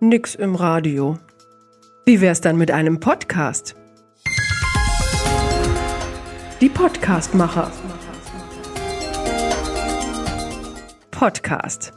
nix 0.00 0.34
im 0.34 0.54
Radio. 0.54 1.18
Wie 2.06 2.22
wär's 2.22 2.40
dann 2.40 2.56
mit 2.56 2.70
einem 2.70 3.00
Podcast? 3.00 3.76
Die 6.62 6.70
Podcastmacher. 6.70 7.70
Podcast. 11.10 11.92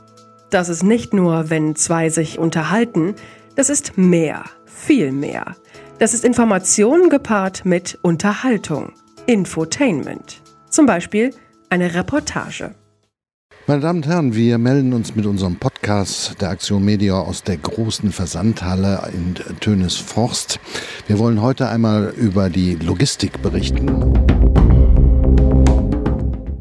Das 0.50 0.68
ist 0.68 0.84
nicht 0.84 1.14
nur, 1.14 1.50
wenn 1.50 1.78
zwei 1.78 2.10
sich 2.10 2.40
unterhalten, 2.40 3.16
das 3.56 3.70
ist 3.70 3.98
mehr, 3.98 4.44
viel 4.66 5.14
mehr. 5.14 5.56
Das 5.98 6.14
ist 6.14 6.26
Information 6.26 7.10
gepaart 7.10 7.64
mit 7.64 7.98
Unterhaltung, 8.02 8.92
Infotainment. 9.28 10.42
Zum 10.70 10.86
Beispiel 10.86 11.34
eine 11.70 11.96
Reportage. 11.96 12.76
Meine 13.69 13.83
Damen 13.83 13.99
und 13.99 14.07
Herren, 14.07 14.35
wir 14.35 14.57
melden 14.57 14.95
uns 14.95 15.15
mit 15.15 15.27
unserem 15.27 15.57
Podcast 15.57 16.41
der 16.41 16.49
Aktion 16.49 16.83
Media 16.87 17.21
aus 17.21 17.43
der 17.43 17.59
großen 17.59 18.13
Versandhalle 18.13 19.11
in 19.13 19.35
Tönesforst. 19.61 20.59
Wir 21.07 21.19
wollen 21.19 21.43
heute 21.43 21.69
einmal 21.69 22.15
über 22.17 22.49
die 22.49 22.77
Logistik 22.77 23.43
berichten. 23.43 24.15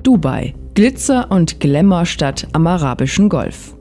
Dubai, 0.04 0.54
Glitzer- 0.74 1.32
und 1.32 1.62
Glamourstadt 1.62 2.46
am 2.52 2.68
arabischen 2.68 3.30
Golf. 3.30 3.74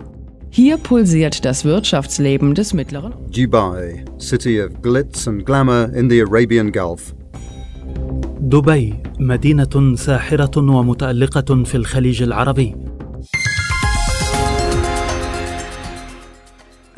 Hier 0.50 0.76
pulsiert 0.76 1.44
das 1.44 1.64
Wirtschaftsleben 1.64 2.54
des 2.54 2.74
mittleren. 2.74 3.12
Dubai, 3.32 4.04
city 4.20 4.62
of 4.62 4.80
glitz 4.82 5.26
and 5.26 5.44
glamour 5.44 5.92
in 5.94 6.08
the 6.08 6.22
Arabian 6.22 6.70
Gulf. 6.70 7.12
دبي 8.40 8.94
مدينة 9.18 9.96
ساحرة 9.96 10.58
ومتألقة 10.58 11.64
في 11.64 11.74
الخليج 11.74 12.22
العربي. 12.22 12.89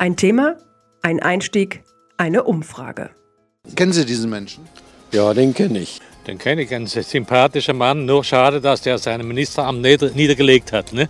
Ein 0.04 0.16
Thema, 0.16 0.58
ein 1.00 1.20
Einstieg, 1.20 1.82
eine 2.18 2.44
Umfrage. 2.44 3.08
Kennen 3.74 3.94
Sie 3.94 4.04
diesen 4.04 4.28
Menschen? 4.28 4.68
Ja, 5.12 5.32
den 5.32 5.54
kenne 5.54 5.78
ich. 5.78 5.98
Den 6.26 6.36
kenne 6.36 6.60
ich, 6.60 6.74
ein 6.74 6.86
sympathischer 6.86 7.72
Mann. 7.72 8.04
Nur 8.04 8.22
schade, 8.22 8.60
dass 8.60 8.82
der 8.82 8.98
seinen 8.98 9.26
Ministeramt 9.26 9.80
nieder 9.80 10.10
niedergelegt 10.10 10.72
hat. 10.72 10.92
Ne? 10.92 11.08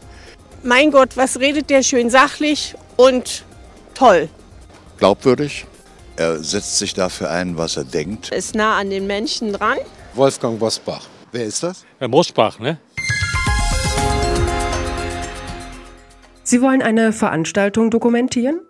Mein 0.62 0.92
Gott, 0.92 1.16
was 1.16 1.40
redet 1.40 1.70
der 1.70 1.82
schön 1.82 2.08
sachlich 2.08 2.76
und 2.94 3.44
toll. 3.94 4.28
Glaubwürdig. 4.98 5.66
Er 6.14 6.38
setzt 6.38 6.78
sich 6.78 6.94
dafür 6.94 7.32
ein, 7.32 7.58
was 7.58 7.76
er 7.76 7.82
denkt. 7.82 8.30
Ist 8.30 8.54
nah 8.54 8.78
an 8.78 8.90
den 8.90 9.08
Menschen 9.08 9.54
dran. 9.54 9.78
Wolfgang 10.14 10.60
Bosbach. 10.60 11.08
Wer 11.32 11.46
ist 11.46 11.64
das? 11.64 11.84
Herr 11.98 12.06
Mosbach, 12.06 12.60
ne? 12.60 12.78
Sie 16.44 16.62
wollen 16.62 16.80
eine 16.80 17.12
Veranstaltung 17.12 17.90
dokumentieren? 17.90 18.60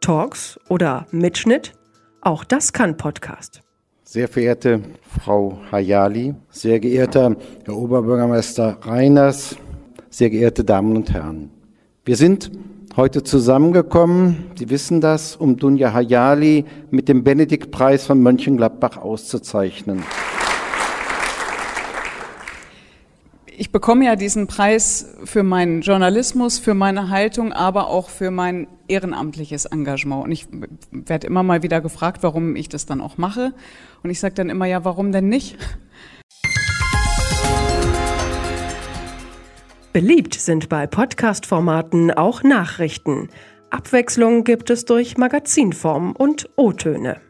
Talks 0.00 0.58
oder 0.70 1.06
Mitschnitt? 1.10 1.74
Auch 2.22 2.44
das 2.44 2.72
kann 2.72 2.96
Podcast. 2.96 3.60
Sehr 4.02 4.28
verehrte 4.28 4.80
Frau 5.02 5.60
Hayali, 5.70 6.34
sehr 6.48 6.80
geehrter 6.80 7.36
Herr 7.66 7.76
Oberbürgermeister 7.76 8.78
Reiners, 8.80 9.56
sehr 10.08 10.30
geehrte 10.30 10.64
Damen 10.64 10.96
und 10.96 11.12
Herren. 11.12 11.50
Wir 12.06 12.16
sind 12.16 12.50
heute 12.96 13.22
zusammengekommen, 13.22 14.50
Sie 14.58 14.70
wissen 14.70 15.02
das, 15.02 15.36
um 15.36 15.58
Dunja 15.58 15.92
Hayali 15.92 16.64
mit 16.90 17.08
dem 17.10 17.22
Benediktpreis 17.22 18.06
von 18.06 18.22
Mönchengladbach 18.22 18.96
auszuzeichnen. 18.96 20.02
Ich 23.60 23.72
bekomme 23.72 24.06
ja 24.06 24.16
diesen 24.16 24.46
Preis 24.46 25.18
für 25.24 25.42
meinen 25.42 25.82
Journalismus, 25.82 26.58
für 26.58 26.72
meine 26.72 27.10
Haltung, 27.10 27.52
aber 27.52 27.88
auch 27.88 28.08
für 28.08 28.30
mein 28.30 28.68
ehrenamtliches 28.88 29.66
Engagement. 29.66 30.24
Und 30.24 30.32
ich 30.32 30.46
werde 30.90 31.26
immer 31.26 31.42
mal 31.42 31.62
wieder 31.62 31.82
gefragt, 31.82 32.22
warum 32.22 32.56
ich 32.56 32.70
das 32.70 32.86
dann 32.86 33.02
auch 33.02 33.18
mache. 33.18 33.52
Und 34.02 34.08
ich 34.08 34.18
sage 34.18 34.32
dann 34.32 34.48
immer, 34.48 34.64
ja, 34.64 34.86
warum 34.86 35.12
denn 35.12 35.28
nicht? 35.28 35.58
Beliebt 39.92 40.32
sind 40.32 40.70
bei 40.70 40.86
Podcast-Formaten 40.86 42.12
auch 42.12 42.42
Nachrichten. 42.42 43.28
Abwechslung 43.68 44.44
gibt 44.44 44.70
es 44.70 44.86
durch 44.86 45.18
Magazinform 45.18 46.12
und 46.12 46.48
O-Töne. 46.56 47.20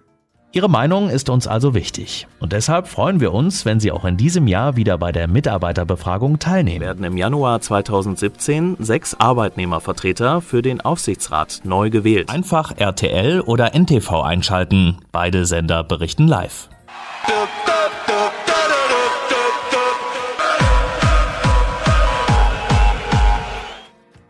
Ihre 0.52 0.68
Meinung 0.68 1.10
ist 1.10 1.30
uns 1.30 1.46
also 1.46 1.74
wichtig. 1.74 2.26
Und 2.40 2.52
deshalb 2.52 2.88
freuen 2.88 3.20
wir 3.20 3.32
uns, 3.32 3.64
wenn 3.64 3.78
Sie 3.78 3.92
auch 3.92 4.04
in 4.04 4.16
diesem 4.16 4.48
Jahr 4.48 4.74
wieder 4.74 4.98
bei 4.98 5.12
der 5.12 5.28
Mitarbeiterbefragung 5.28 6.40
teilnehmen. 6.40 6.80
Werden 6.80 7.04
im 7.04 7.16
Januar 7.16 7.60
2017 7.60 8.76
sechs 8.80 9.14
Arbeitnehmervertreter 9.14 10.40
für 10.40 10.60
den 10.60 10.80
Aufsichtsrat 10.80 11.60
neu 11.62 11.90
gewählt. 11.90 12.30
Einfach 12.30 12.76
RTL 12.76 13.42
oder 13.42 13.76
NTV 13.76 14.22
einschalten. 14.22 14.98
Beide 15.12 15.46
Sender 15.46 15.84
berichten 15.84 16.26
live. 16.26 16.68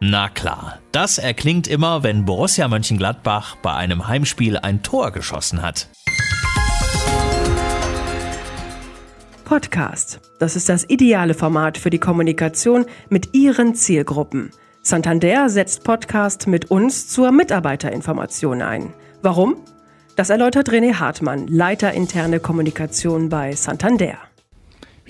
Na 0.01 0.29
klar, 0.29 0.80
das 0.93 1.19
erklingt 1.19 1.69
immer, 1.69 2.03
wenn 2.03 2.25
Borussia 2.25 2.69
Mönchengladbach 2.69 3.56
bei 3.56 3.75
einem 3.75 4.09
Heimspiel 4.09 4.56
ein 4.56 4.83
Tor 4.83 5.11
geschossen 5.12 5.62
hat. 5.62 5.89
Podcast. 9.45 10.21
Das 10.39 10.55
ist 10.55 10.69
das 10.69 10.89
ideale 10.89 11.34
Format 11.34 11.77
für 11.77 11.91
die 11.91 11.99
Kommunikation 11.99 12.87
mit 13.09 13.34
Ihren 13.34 13.75
Zielgruppen. 13.75 14.53
Santander 14.83 15.49
setzt 15.49 15.83
Podcast 15.84 16.47
mit 16.47 16.71
uns 16.71 17.09
zur 17.09 17.33
Mitarbeiterinformation 17.33 18.62
ein. 18.62 18.95
Warum? 19.22 19.57
Das 20.15 20.31
erläutert 20.31 20.71
René 20.71 20.95
Hartmann, 20.95 21.47
Leiter 21.49 21.93
interne 21.93 22.41
Kommunikation 22.41 23.28
bei 23.28 23.53
Santander. 23.57 24.19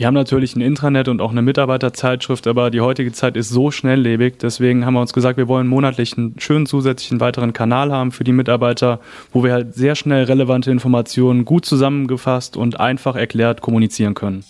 Wir 0.01 0.07
haben 0.07 0.15
natürlich 0.15 0.57
ein 0.57 0.63
Intranet 0.63 1.09
und 1.09 1.21
auch 1.21 1.31
eine 1.31 1.43
Mitarbeiterzeitschrift, 1.43 2.47
aber 2.47 2.71
die 2.71 2.81
heutige 2.81 3.13
Zeit 3.13 3.37
ist 3.37 3.51
so 3.51 3.71
schnelllebig. 3.71 4.39
Deswegen 4.39 4.87
haben 4.87 4.95
wir 4.95 5.03
uns 5.03 5.13
gesagt, 5.13 5.37
wir 5.37 5.47
wollen 5.47 5.67
monatlich 5.67 6.17
einen 6.17 6.37
schönen 6.39 6.65
zusätzlichen 6.65 7.21
weiteren 7.21 7.53
Kanal 7.53 7.93
haben 7.93 8.11
für 8.11 8.25
die 8.25 8.33
Mitarbeiter, 8.33 9.01
wo 9.31 9.45
wir 9.45 9.53
halt 9.53 9.75
sehr 9.75 9.97
schnell 9.97 10.25
relevante 10.25 10.71
Informationen 10.71 11.45
gut 11.45 11.67
zusammengefasst 11.67 12.57
und 12.57 12.81
einfach 12.81 13.15
erklärt 13.15 13.61
kommunizieren 13.61 14.15
können. 14.15 14.43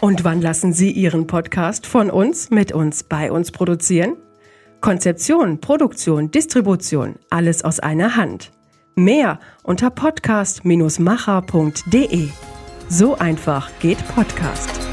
Und 0.00 0.24
wann 0.24 0.42
lassen 0.42 0.72
Sie 0.72 0.90
Ihren 0.90 1.28
Podcast 1.28 1.86
von 1.86 2.10
uns, 2.10 2.50
mit 2.50 2.72
uns, 2.72 3.04
bei 3.04 3.30
uns 3.30 3.52
produzieren? 3.52 4.16
Konzeption, 4.80 5.60
Produktion, 5.60 6.32
Distribution, 6.32 7.14
alles 7.30 7.64
aus 7.64 7.78
einer 7.78 8.16
Hand. 8.16 8.50
Mehr 8.98 9.38
unter 9.62 9.90
podcast-macher.de. 9.90 12.30
So 12.88 13.16
einfach 13.16 13.70
geht 13.78 14.04
Podcast. 14.08 14.87